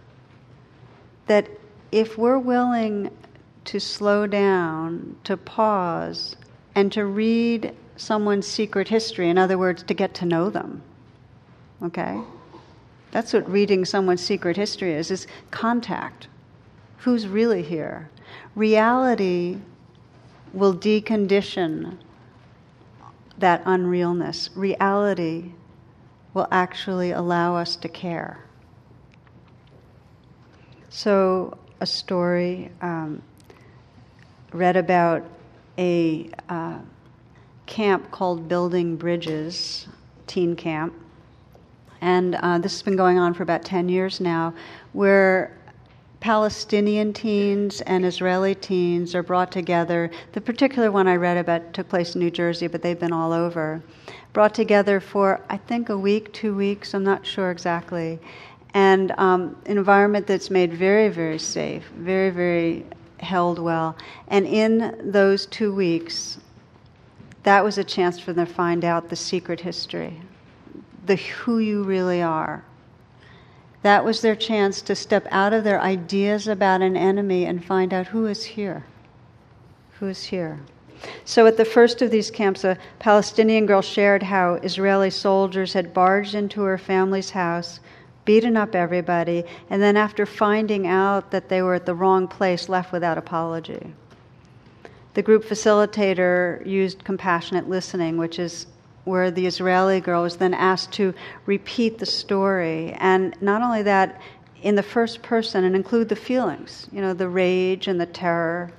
[1.28, 1.50] That
[1.92, 3.10] if we're willing
[3.66, 6.36] to slow down, to pause,
[6.76, 10.84] and to read someone's secret history, in other words, to get to know them,
[11.82, 12.20] okay?
[13.12, 16.28] That's what reading someone's secret history is, is contact.
[17.00, 18.10] Who's really here?
[18.56, 19.58] Reality
[20.54, 21.98] will decondition
[23.38, 24.50] that unrealness.
[24.56, 25.52] Reality
[26.36, 28.44] will actually allow us to care.
[30.90, 33.22] So, a story um,
[34.52, 35.24] read about
[35.78, 36.80] a uh,
[37.66, 39.88] camp called Building Bridges,
[40.28, 40.94] teen camp.
[42.02, 44.54] And uh, this has been going on for about 10 years now,
[44.94, 45.58] where
[46.26, 50.10] Palestinian teens and Israeli teens are brought together.
[50.32, 53.32] The particular one I read about took place in New Jersey, but they've been all
[53.32, 53.84] over.
[54.34, 58.18] Brought together for, I think, a week, two weeks, I'm not sure exactly.
[58.74, 62.88] And um, an environment that's made very, very safe, very, very
[63.20, 63.96] held well.
[64.28, 66.40] And in those two weeks,
[67.44, 70.20] that was a chance for them to find out the secret history,
[71.06, 72.64] the who you really are
[73.86, 77.94] that was their chance to step out of their ideas about an enemy and find
[77.94, 78.84] out who is here.
[80.00, 80.60] Who is here?
[81.24, 85.94] So, at the first of these camps, a Palestinian girl shared how Israeli soldiers had
[85.94, 87.80] barged into her family's house,
[88.26, 92.68] beaten up everybody, and then, after finding out that they were at the wrong place,
[92.68, 93.94] left without apology.
[95.14, 98.66] The group facilitator used compassionate listening, which is
[99.06, 101.14] where the Israeli girl was then asked to
[101.46, 102.92] repeat the story.
[103.00, 104.20] And not only that,
[104.62, 108.72] in the first person and include the feelings, you know, the rage and the terror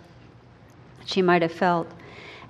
[1.04, 1.88] she might have felt.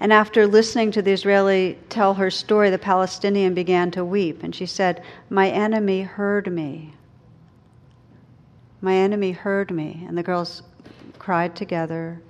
[0.00, 4.42] And after listening to the Israeli tell her story, the Palestinian began to weep.
[4.42, 6.94] And she said, My enemy heard me.
[8.80, 10.04] My enemy heard me.
[10.06, 10.62] And the girls
[11.18, 12.20] cried together,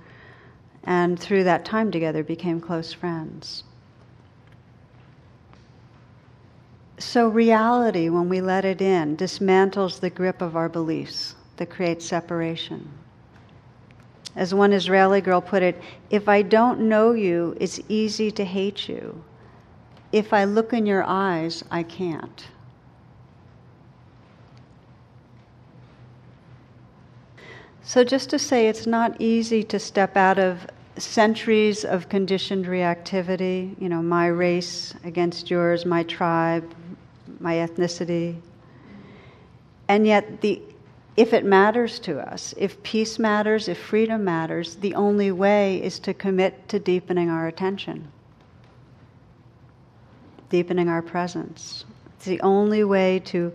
[0.83, 3.63] and through that time together became close friends.
[6.99, 12.01] So, reality, when we let it in, dismantles the grip of our beliefs that create
[12.01, 12.89] separation.
[14.35, 15.79] As one Israeli girl put it,
[16.09, 19.23] if I don't know you, it's easy to hate you.
[20.11, 22.47] If I look in your eyes, I can't.
[27.83, 33.79] So, just to say, it's not easy to step out of centuries of conditioned reactivity,
[33.79, 36.73] you know, my race against yours, my tribe,
[37.39, 38.39] my ethnicity.
[39.87, 40.61] And yet, the,
[41.15, 45.99] if it matters to us, if peace matters, if freedom matters, the only way is
[45.99, 48.07] to commit to deepening our attention,
[50.49, 51.85] deepening our presence.
[52.15, 53.51] It's the only way to,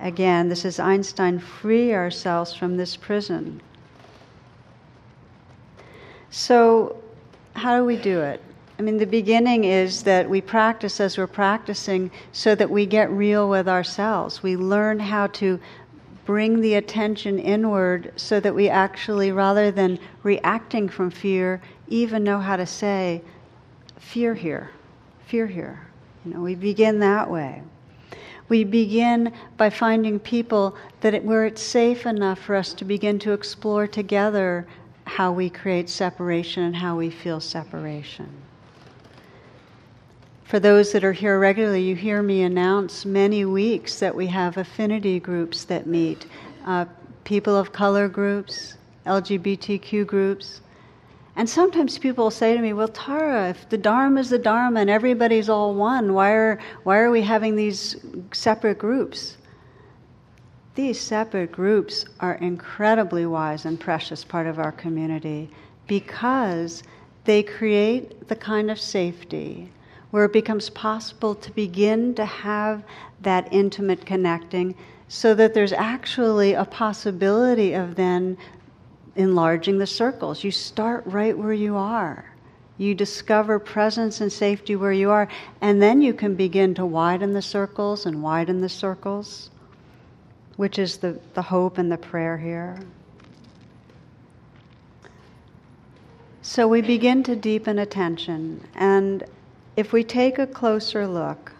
[0.00, 3.60] again, this is Einstein, free ourselves from this prison.
[6.30, 7.02] So,
[7.54, 8.42] how do we do it?
[8.78, 13.10] I mean, the beginning is that we practice as we're practicing so that we get
[13.10, 14.42] real with ourselves.
[14.42, 15.58] We learn how to
[16.26, 22.38] bring the attention inward so that we actually, rather than reacting from fear, even know
[22.38, 23.22] how to say,
[23.98, 24.70] fear here,
[25.24, 25.86] fear here.
[26.24, 27.62] You know, we begin that way.
[28.48, 33.18] We begin by finding people that it, where it's safe enough for us to begin
[33.20, 34.66] to explore together
[35.04, 38.28] how we create separation and how we feel separation.
[40.46, 44.56] For those that are here regularly, you hear me announce many weeks that we have
[44.56, 46.26] affinity groups that meet,
[46.64, 46.84] uh,
[47.24, 50.60] people of color groups, LGBTQ groups.
[51.34, 54.88] And sometimes people say to me, Well, Tara, if the Dharma is the Dharma and
[54.88, 57.96] everybody's all one, why are, why are we having these
[58.32, 59.38] separate groups?
[60.76, 65.50] These separate groups are incredibly wise and precious part of our community
[65.88, 66.84] because
[67.24, 69.72] they create the kind of safety
[70.10, 72.82] where it becomes possible to begin to have
[73.20, 74.74] that intimate connecting
[75.08, 78.36] so that there's actually a possibility of then
[79.14, 80.44] enlarging the circles.
[80.44, 82.24] You start right where you are.
[82.78, 85.28] You discover presence and safety where you are,
[85.62, 89.50] and then you can begin to widen the circles and widen the circles,
[90.56, 92.78] which is the, the hope and the prayer here.
[96.42, 99.24] So we begin to deepen attention, and
[99.76, 101.52] if we take a closer look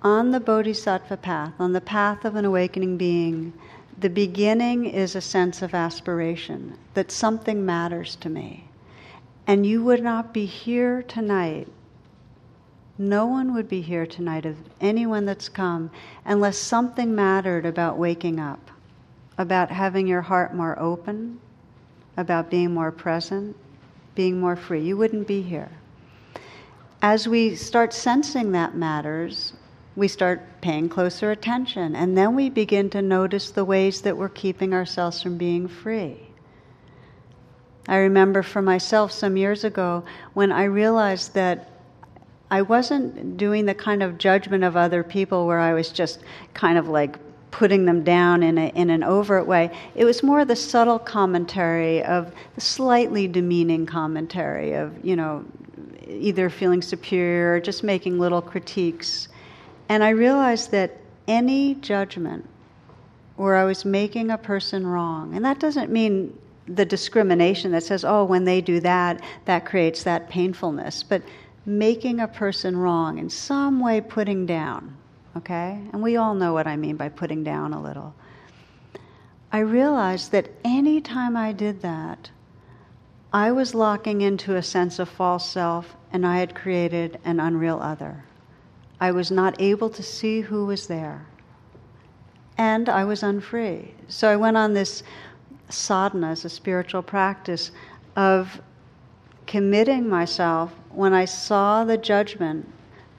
[0.00, 3.52] on the bodhisattva path, on the path of an awakening being,
[3.98, 8.64] the beginning is a sense of aspiration that something matters to me.
[9.48, 11.66] And you would not be here tonight.
[12.96, 15.90] No one would be here tonight of anyone that's come
[16.24, 18.70] unless something mattered about waking up,
[19.36, 21.40] about having your heart more open,
[22.16, 23.56] about being more present,
[24.18, 24.80] being more free.
[24.80, 25.70] You wouldn't be here.
[27.00, 29.52] As we start sensing that matters,
[29.94, 34.28] we start paying closer attention, and then we begin to notice the ways that we're
[34.28, 36.16] keeping ourselves from being free.
[37.86, 40.02] I remember for myself some years ago
[40.34, 41.70] when I realized that
[42.50, 46.76] I wasn't doing the kind of judgment of other people where I was just kind
[46.76, 49.70] of like putting them down in, a, in an overt way.
[49.94, 55.44] It was more the subtle commentary of the slightly demeaning commentary of, you know,
[56.06, 59.28] either feeling superior or just making little critiques.
[59.88, 62.44] And I realized that any judgment
[63.36, 68.04] where I was making a person wrong, and that doesn't mean the discrimination that says,
[68.04, 71.22] oh, when they do that, that creates that painfulness, but
[71.64, 74.96] making a person wrong, in some way putting down,
[75.38, 75.80] okay?
[75.92, 78.14] And we all know what I mean by putting down a little.
[79.50, 82.30] I realized that any time I did that,
[83.32, 87.80] I was locking into a sense of false self and I had created an unreal
[87.80, 88.24] other.
[89.00, 91.26] I was not able to see who was there.
[92.56, 93.94] And I was unfree.
[94.08, 95.02] So I went on this
[95.68, 97.70] sadhana, as a spiritual practice,
[98.16, 98.60] of
[99.46, 102.70] committing myself when I saw the judgment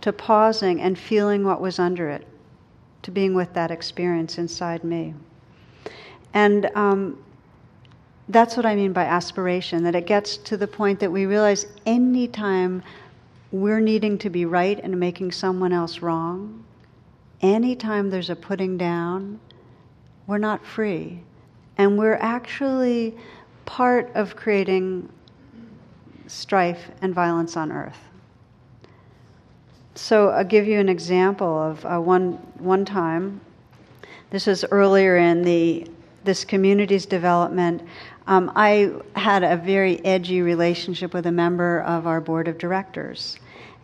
[0.01, 2.25] to pausing and feeling what was under it,
[3.01, 5.13] to being with that experience inside me.
[6.33, 7.23] And um,
[8.29, 11.65] that's what I mean by aspiration, that it gets to the point that we realize
[11.85, 12.83] anytime
[13.51, 16.63] we're needing to be right and making someone else wrong,
[17.41, 19.39] anytime there's a putting down,
[20.27, 21.21] we're not free.
[21.77, 23.17] And we're actually
[23.65, 25.09] part of creating
[26.27, 28.08] strife and violence on earth.
[29.99, 33.41] So I'll give you an example of uh, one one time.
[34.29, 35.87] This is earlier in the
[36.23, 37.83] this community's development.
[38.25, 43.37] Um, I had a very edgy relationship with a member of our board of directors,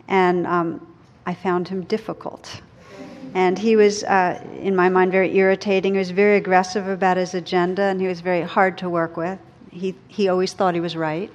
[0.08, 0.88] and um,
[1.26, 2.62] I found him difficult.
[3.34, 5.94] And he was, uh, in my mind, very irritating.
[5.94, 9.38] He was very aggressive about his agenda, and he was very hard to work with.
[9.70, 11.30] He, he always thought he was right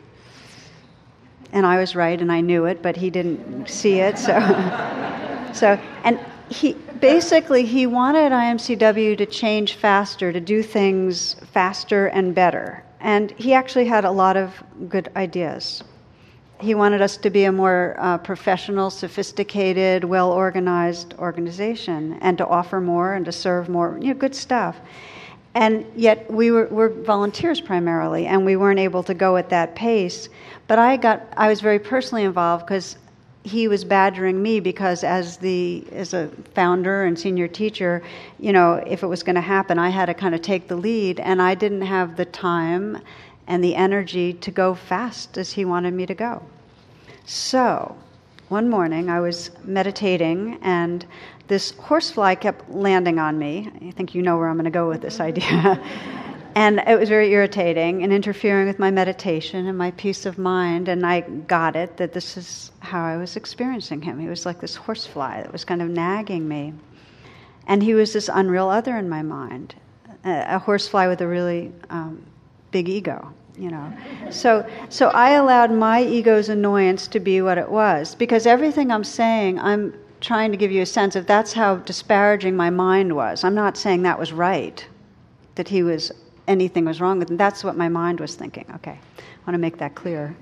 [1.53, 4.19] and I was right, and I knew it, but he didn't see it.
[4.19, 4.33] So,
[5.53, 12.35] so and he basically he wanted IMCW to change faster, to do things faster and
[12.35, 15.83] better, and he actually had a lot of good ideas.
[16.61, 22.47] He wanted us to be a more uh, professional, sophisticated, well organized organization and to
[22.47, 24.77] offer more and to serve more, you know, good stuff.
[25.55, 29.75] And yet we were, were volunteers primarily, and we weren't able to go at that
[29.75, 30.29] pace.
[30.69, 32.97] But I got I was very personally involved because
[33.43, 38.03] he was badgering me because as the as a founder and senior teacher,
[38.39, 40.77] you know, if it was going to happen, I had to kind of take the
[40.77, 42.99] lead, and I didn't have the time
[43.49, 46.43] and the energy to go fast as he wanted me to go.
[47.27, 47.97] So,
[48.49, 51.05] one morning I was meditating and
[51.51, 53.69] this horsefly kept landing on me.
[53.89, 55.83] I think you know where I'm going to go with this idea.
[56.55, 60.89] and it was very irritating and interfering with my meditation and my peace of mind.
[60.89, 64.21] And I got it that this is how I was experiencing him.
[64.21, 66.73] He was like this horsefly that was kind of nagging me.
[67.67, 69.75] And he was this unreal other in my mind,
[70.25, 72.25] a, a horsefly with a really um,
[72.71, 73.93] big ego you know.
[74.31, 79.05] So, so I allowed my ego's annoyance to be what it was because everything I'm
[79.05, 83.45] saying, I'm trying to give you a sense of that's how disparaging my mind was.
[83.45, 84.85] I'm not saying that was right,
[85.55, 86.13] that he was
[86.47, 87.37] anything was wrong with him.
[87.37, 88.65] That's what my mind was thinking.
[88.77, 90.37] Okay, I want to make that clear.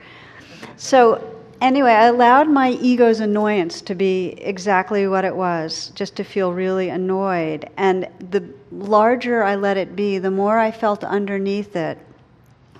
[0.76, 6.24] So, anyway, I allowed my ego's annoyance to be exactly what it was, just to
[6.24, 7.68] feel really annoyed.
[7.76, 11.98] And the larger I let it be, the more I felt underneath it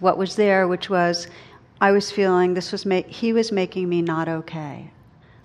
[0.00, 1.28] what was there, which was
[1.80, 4.90] I was feeling this was ma- he was making me not okay.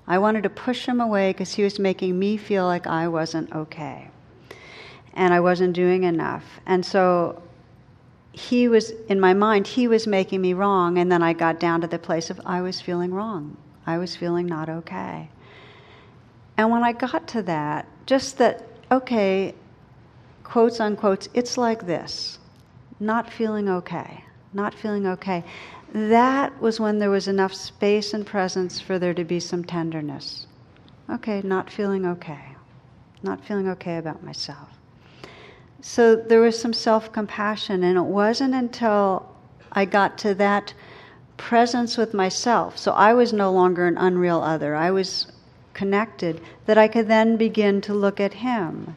[0.07, 3.51] I wanted to push him away because he was making me feel like I wasn't
[3.53, 4.09] okay.
[5.13, 6.43] And I wasn't doing enough.
[6.65, 7.41] And so
[8.31, 10.97] he was, in my mind, he was making me wrong.
[10.97, 13.55] And then I got down to the place of I was feeling wrong.
[13.85, 15.29] I was feeling not okay.
[16.57, 19.55] And when I got to that, just that, okay,
[20.43, 22.39] quotes unquotes, it's like this
[22.99, 24.23] not feeling okay
[24.53, 25.43] not feeling okay.
[25.93, 30.47] That was when there was enough space and presence for there to be some tenderness.
[31.09, 32.55] Okay, not feeling okay.
[33.21, 34.69] Not feeling okay about myself.
[35.81, 39.29] So there was some self compassion, and it wasn't until
[39.71, 40.73] I got to that
[41.37, 45.31] presence with myself, so I was no longer an unreal other, I was
[45.73, 48.95] connected, that I could then begin to look at him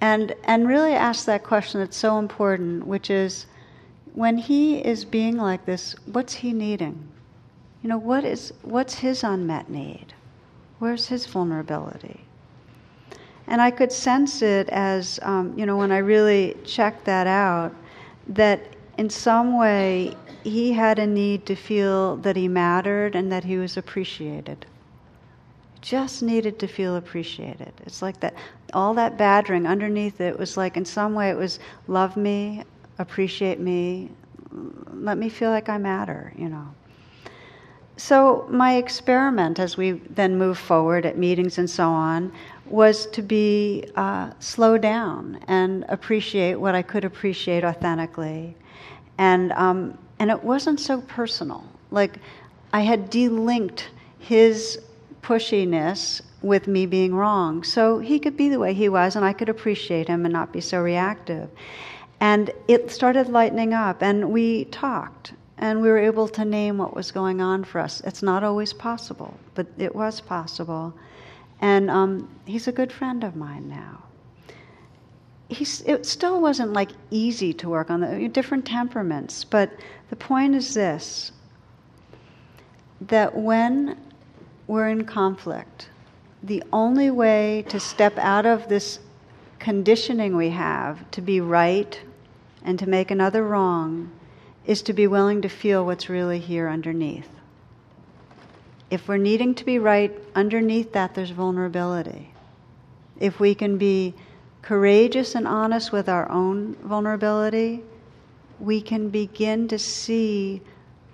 [0.00, 3.46] and, and really ask that question that's so important, which is
[4.16, 7.06] when he is being like this, what's he needing?
[7.82, 10.14] You know, what is what's his unmet need?
[10.78, 12.22] Where's his vulnerability?
[13.46, 17.74] And I could sense it as, um, you know, when I really checked that out,
[18.28, 18.60] that
[18.96, 23.58] in some way he had a need to feel that he mattered and that he
[23.58, 24.64] was appreciated.
[25.82, 27.72] Just needed to feel appreciated.
[27.84, 28.34] It's like that,
[28.72, 32.64] all that badgering underneath it was like, in some way, it was love me,
[32.98, 34.10] appreciate me,
[34.92, 36.74] let me feel like I matter, you know.
[37.98, 42.30] So, my experiment as we then move forward at meetings and so on
[42.66, 48.54] was to be uh, slow down and appreciate what I could appreciate authentically.
[49.16, 51.64] And, um, and it wasn't so personal.
[51.90, 52.18] Like,
[52.72, 53.84] I had delinked
[54.18, 54.78] his
[55.22, 57.62] pushiness with me being wrong.
[57.64, 60.52] So he could be the way he was, and I could appreciate him and not
[60.52, 61.48] be so reactive.
[62.20, 66.94] And it started lightening up, and we talked, and we were able to name what
[66.94, 68.00] was going on for us.
[68.04, 70.94] It's not always possible, but it was possible.
[71.60, 74.02] And um, he's a good friend of mine now.
[75.48, 79.70] He's, it still wasn't like easy to work on the different temperaments, but
[80.10, 81.32] the point is this
[83.02, 83.96] that when
[84.66, 85.90] we're in conflict,
[86.42, 89.00] the only way to step out of this
[89.66, 92.00] conditioning we have to be right
[92.62, 94.08] and to make another wrong
[94.64, 97.28] is to be willing to feel what's really here underneath.
[98.92, 102.32] If we're needing to be right, underneath that there's vulnerability.
[103.18, 104.14] If we can be
[104.62, 107.82] courageous and honest with our own vulnerability,
[108.60, 110.62] we can begin to see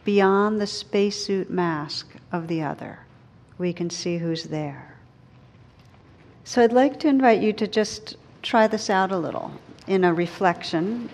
[0.04, 2.98] beyond the spacesuit mask of the other.
[3.56, 4.98] We can see who's there.
[6.44, 9.52] So I'd like to invite you to just try this out a little
[9.86, 11.08] in a reflection.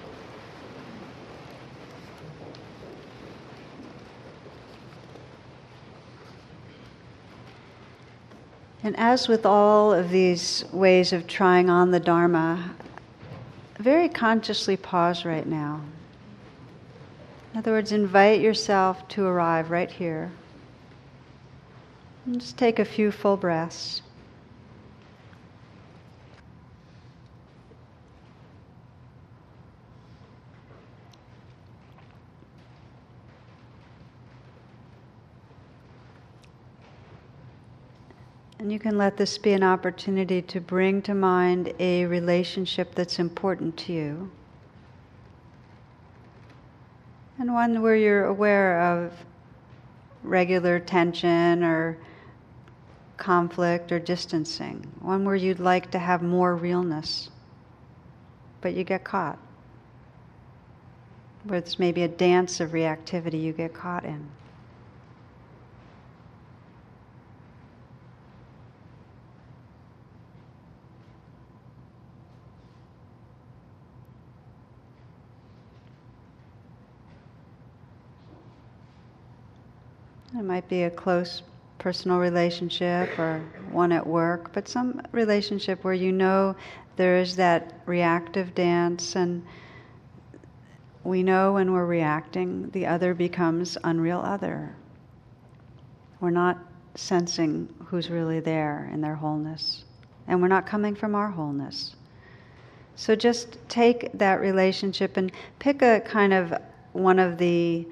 [8.83, 12.74] And as with all of these ways of trying on the Dharma,
[13.79, 15.81] very consciously pause right now.
[17.53, 20.31] In other words, invite yourself to arrive right here.
[22.24, 24.03] And just take a few full breaths.
[38.59, 43.20] And you can let this be an opportunity to bring to mind a relationship that's
[43.20, 44.30] important to you.
[47.38, 49.12] And one where you're aware of
[50.24, 51.98] regular tension or
[53.16, 54.90] conflict or distancing.
[55.00, 57.30] One where you'd like to have more realness,
[58.61, 59.38] but you get caught.
[61.44, 64.28] Where it's maybe a dance of reactivity you get caught in.
[80.39, 81.43] It might be a close
[81.78, 83.41] personal relationship or
[83.72, 86.55] one at work, but some relationship where you know
[86.95, 89.45] there is that reactive dance and
[91.03, 94.76] we know when we're reacting, the other becomes unreal other.
[96.20, 96.59] We're not
[96.95, 99.84] sensing who's really there in their wholeness,
[100.28, 101.97] and we're not coming from our wholeness.
[102.95, 106.55] So just take that relationship and pick a kind of
[106.93, 107.89] one of the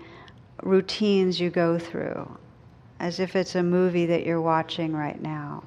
[0.62, 2.38] routines you go through,
[3.00, 5.62] as if it's a movie that you're watching right now,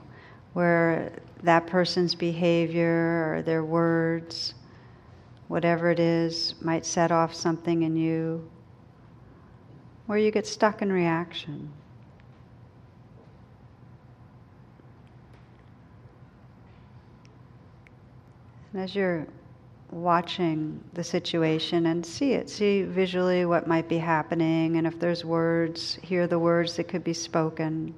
[0.53, 1.11] where
[1.43, 4.55] that person's behavior or their words,
[5.47, 8.49] whatever it is, might set off something in you,
[10.05, 11.71] where you get stuck in reaction.
[18.73, 19.27] And as you're
[19.91, 25.25] watching the situation and see it, see visually what might be happening, and if there's
[25.25, 27.93] words, hear the words that could be spoken.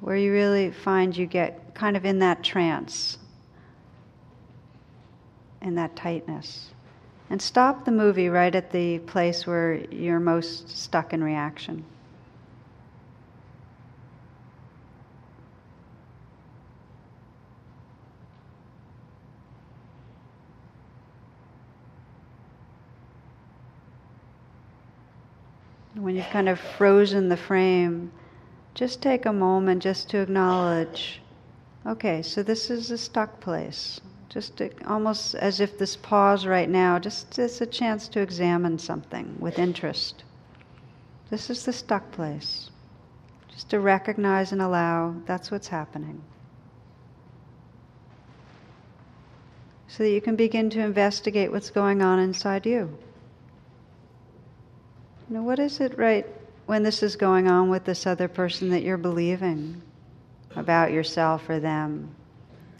[0.00, 3.18] Where you really find you get kind of in that trance,
[5.62, 6.70] in that tightness.
[7.28, 11.84] And stop the movie right at the place where you're most stuck in reaction.
[26.06, 28.12] When you've kind of frozen the frame,
[28.74, 31.20] just take a moment just to acknowledge
[31.84, 34.00] okay, so this is a stuck place.
[34.28, 38.78] Just to, almost as if this pause right now, just is a chance to examine
[38.78, 40.22] something with interest.
[41.30, 42.70] This is the stuck place.
[43.52, 46.22] Just to recognize and allow that's what's happening.
[49.88, 52.96] So that you can begin to investigate what's going on inside you.
[55.28, 56.24] Know, what is it right
[56.66, 59.82] when this is going on with this other person that you're believing
[60.54, 62.14] about yourself or them?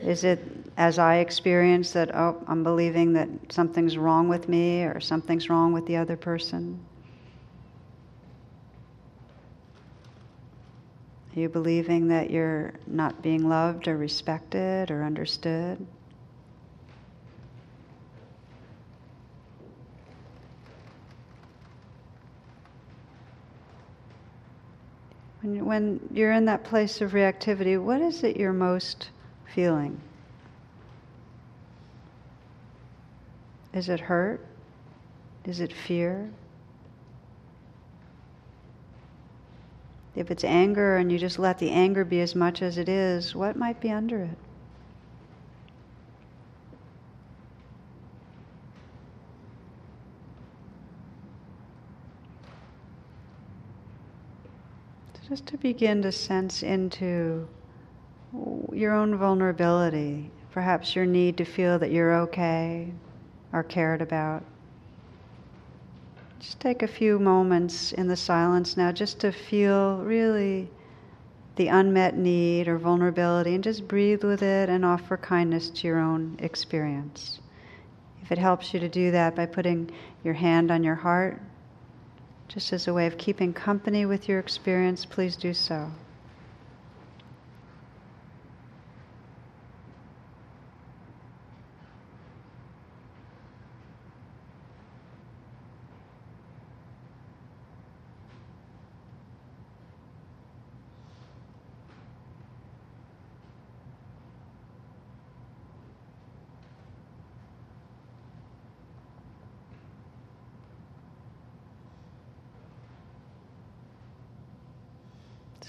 [0.01, 0.41] Is it,
[0.77, 5.73] as I experience, that, oh, I'm believing that something's wrong with me or something's wrong
[5.73, 6.79] with the other person?
[11.35, 15.85] Are you believing that you're not being loved or respected or understood?
[25.47, 29.11] When, you're in that place of reactivity, what is it you're most
[29.55, 30.01] feeling?
[33.73, 34.45] Is it hurt?
[35.45, 36.29] Is it fear?
[40.17, 43.37] If it's anger and you just let the anger be as much as it is,
[43.37, 44.39] what might be under it?
[55.37, 57.47] Just to begin to sense into
[58.73, 62.91] your own vulnerability, perhaps your need to feel that you're okay
[63.53, 64.43] or cared about.
[66.41, 70.71] Just take a few moments in the silence now just to feel really
[71.57, 75.99] the unmet need or vulnerability and just breathe with it and offer kindness to your
[75.99, 77.41] own experience.
[78.23, 79.91] If it helps you to do that by putting
[80.25, 81.43] your hand on your heart,
[82.49, 85.91] just as a way of keeping company with your experience, please do so.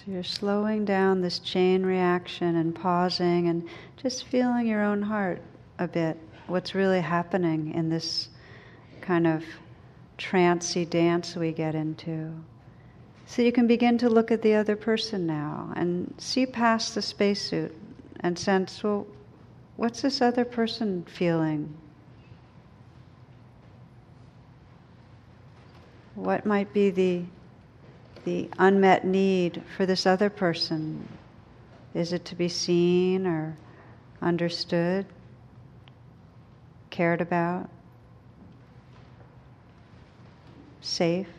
[0.07, 3.67] So you're slowing down this chain reaction and pausing and
[4.01, 5.41] just feeling your own heart
[5.79, 6.17] a bit.
[6.45, 8.29] What's really happening in this
[9.01, 9.43] kind of
[10.17, 12.33] trancy dance we get into.
[13.25, 17.01] So you can begin to look at the other person now and see past the
[17.01, 17.75] spacesuit
[18.21, 19.05] and sense, well,
[19.75, 21.75] what's this other person feeling?
[26.15, 27.25] What might be the
[28.27, 31.07] the unmet need for this other person?
[31.93, 33.55] Is it to be seen or
[34.21, 35.05] understood,
[36.89, 37.69] cared about,
[40.81, 41.36] safe?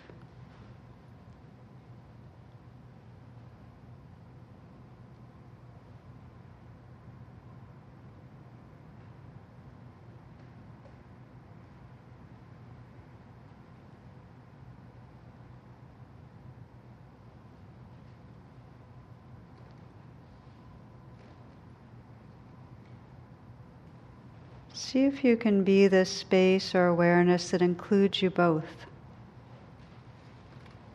[24.89, 28.87] See if you can be the space or awareness that includes you both.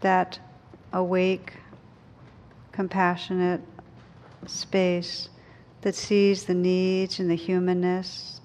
[0.01, 0.39] That
[0.91, 1.53] awake,
[2.71, 3.61] compassionate
[4.47, 5.29] space
[5.81, 8.41] that sees the needs and the humanness,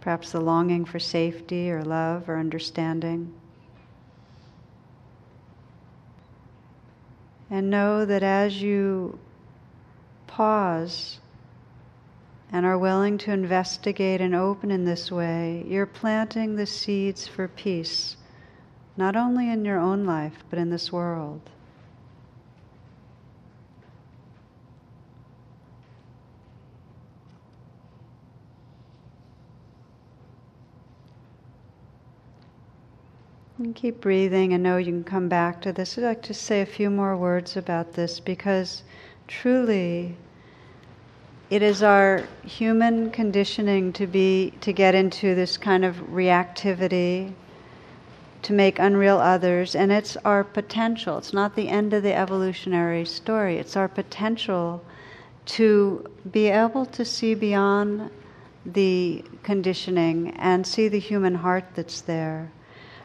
[0.00, 3.32] perhaps the longing for safety or love or understanding.
[7.48, 9.20] And know that as you
[10.26, 11.20] pause
[12.52, 17.48] and are willing to investigate and open in this way, you're planting the seeds for
[17.48, 18.16] peace,
[18.94, 21.40] not only in your own life, but in this world.
[33.56, 35.96] And keep breathing and know you can come back to this.
[35.96, 38.82] I'd like to say a few more words about this because
[39.28, 40.16] truly
[41.52, 47.30] it is our human conditioning to be to get into this kind of reactivity
[48.40, 51.18] to make unreal others and it's our potential.
[51.18, 53.58] It's not the end of the evolutionary story.
[53.58, 54.82] It's our potential
[55.44, 58.10] to be able to see beyond
[58.64, 62.50] the conditioning and see the human heart that's there.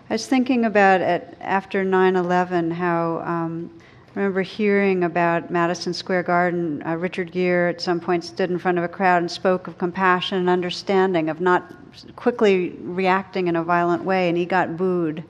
[0.09, 3.71] I was thinking about it after 9 11, how um,
[4.17, 6.81] remember hearing about Madison Square Garden.
[6.83, 9.77] Uh, Richard Gere at some point stood in front of a crowd and spoke of
[9.77, 11.71] compassion and understanding, of not
[12.15, 15.23] quickly reacting in a violent way, and he got booed.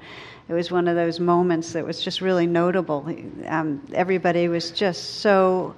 [0.48, 3.14] It was one of those moments that was just really notable.
[3.48, 5.76] Um, everybody was just so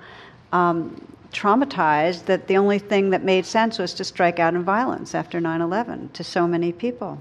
[0.51, 1.01] um,
[1.34, 5.41] traumatized that the only thing that made sense was to strike out in violence after
[5.41, 7.18] 9 11 to so many people.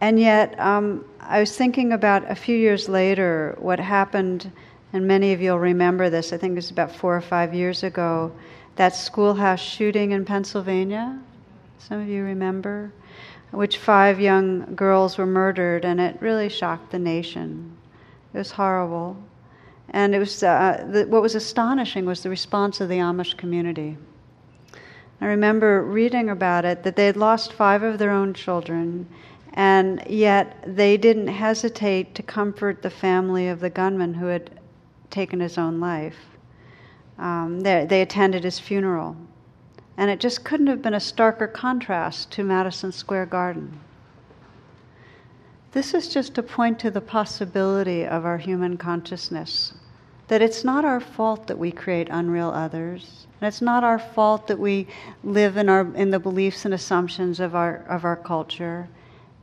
[0.00, 4.52] And yet, um, I was thinking about a few years later what happened,
[4.96, 6.32] and many of you will remember this.
[6.32, 8.32] I think it was about four or five years ago,
[8.76, 11.18] that schoolhouse shooting in Pennsylvania.
[11.78, 12.90] Some of you remember,
[13.50, 17.76] which five young girls were murdered, and it really shocked the nation.
[18.32, 19.18] It was horrible.
[19.90, 23.98] And it was, uh, the, what was astonishing was the response of the Amish community.
[25.20, 29.06] I remember reading about it that they had lost five of their own children
[29.56, 34.50] and yet they didn't hesitate to comfort the family of the gunman who had
[35.10, 36.16] taken his own life.
[37.18, 39.16] Um, they, they attended his funeral.
[39.96, 43.80] And it just couldn't have been a starker contrast to Madison Square Garden.
[45.72, 49.74] This is just to point to the possibility of our human consciousness
[50.28, 53.26] that it's not our fault that we create unreal others.
[53.40, 54.88] And it's not our fault that we
[55.22, 58.88] live in, our, in the beliefs and assumptions of our, of our culture.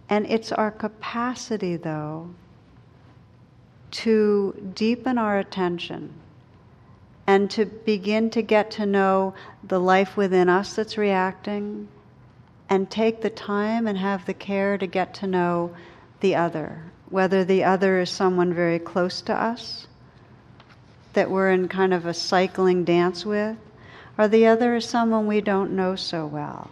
[0.09, 2.29] And it's our capacity, though,
[3.93, 6.11] to deepen our attention
[7.25, 9.33] and to begin to get to know
[9.63, 11.87] the life within us that's reacting
[12.69, 15.73] and take the time and have the care to get to know
[16.19, 19.87] the other, whether the other is someone very close to us
[21.13, 23.55] that we're in kind of a cycling dance with,
[24.17, 26.69] or the other is someone we don't know so well.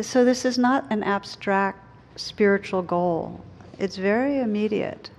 [0.00, 1.78] So, this is not an abstract
[2.16, 3.44] spiritual goal.
[3.78, 5.10] It's very immediate.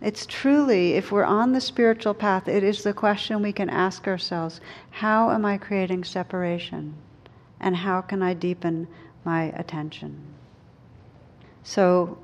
[0.00, 4.06] It's truly, if we're on the spiritual path, it is the question we can ask
[4.06, 6.94] ourselves how am I creating separation?
[7.60, 8.88] And how can I deepen
[9.24, 10.20] my attention?
[11.62, 12.18] So,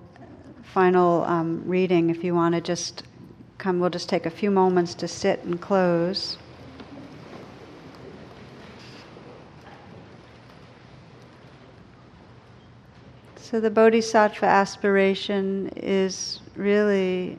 [0.62, 3.04] final um, reading, if you want to just
[3.56, 6.36] come, we'll just take a few moments to sit and close.
[13.36, 17.38] So the bodhisattva aspiration is really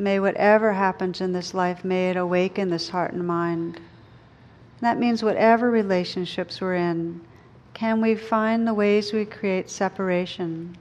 [0.00, 3.80] may whatever happens in this life, may it awaken this heart and mind.
[4.80, 7.20] That means whatever relationships we're in,
[7.74, 10.76] can we find the ways we create separation,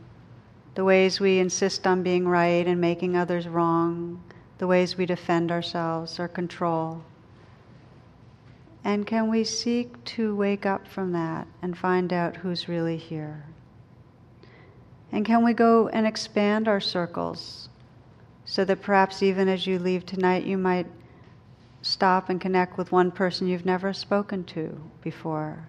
[0.76, 4.24] the ways we insist on being right and making others wrong,
[4.58, 7.04] the ways we defend ourselves or control?
[8.84, 13.44] And can we seek to wake up from that and find out who's really here?
[15.12, 17.70] And can we go and expand our circles
[18.50, 20.88] so that perhaps even as you leave tonight, you might
[21.84, 25.68] stop and connect with one person you've never spoken to before?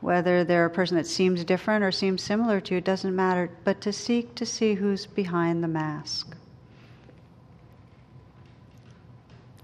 [0.00, 3.50] Whether they're a person that seems different or seems similar to you, it doesn't matter,
[3.64, 6.34] but to seek to see who's behind the mask.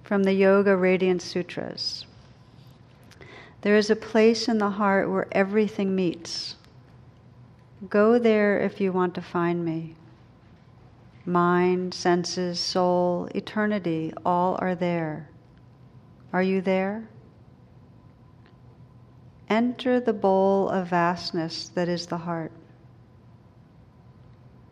[0.02, 2.04] From the Yoga Radiant Sutras.
[3.62, 6.56] There is a place in the heart where everything meets.
[7.88, 9.96] Go there if you want to find me.
[11.26, 15.28] Mind, senses, soul, eternity, all are there.
[16.32, 17.08] Are you there?
[19.48, 22.52] Enter the bowl of vastness that is the heart.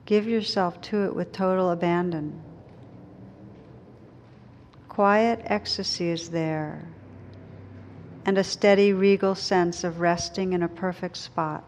[0.07, 2.40] Give yourself to it with total abandon.
[4.88, 6.84] Quiet ecstasy is there,
[8.24, 11.64] and a steady, regal sense of resting in a perfect spot.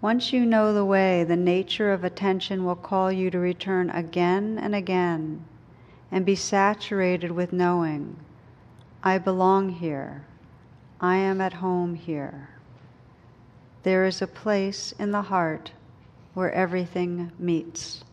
[0.00, 4.56] Once you know the way, the nature of attention will call you to return again
[4.56, 5.44] and again
[6.12, 8.16] and be saturated with knowing
[9.02, 10.24] I belong here,
[11.00, 12.48] I am at home here.
[13.82, 15.72] There is a place in the heart
[16.34, 18.04] where everything meets.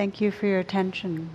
[0.00, 1.28] Thank you for your attention.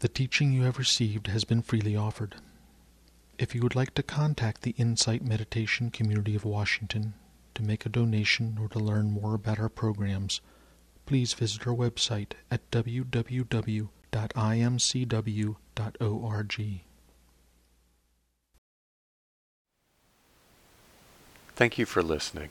[0.00, 2.34] The teaching you have received has been freely offered.
[3.38, 7.14] If you would like to contact the Insight Meditation Community of Washington
[7.54, 10.40] to make a donation or to learn more about our programs,
[11.06, 13.90] please visit our website at www.imcw.org.
[21.54, 22.50] Thank you for listening.